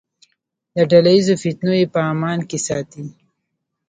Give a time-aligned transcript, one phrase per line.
[0.75, 3.03] له ډله ییزو فتنو یې په امان کې ساتي.